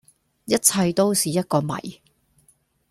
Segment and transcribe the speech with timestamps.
[0.45, 1.99] 一切都是一個謎